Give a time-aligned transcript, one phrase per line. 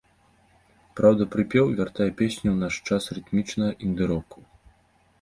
[0.99, 4.39] Праўда, прыпеў вяртае песню ў наш час рытмічнага інды-року.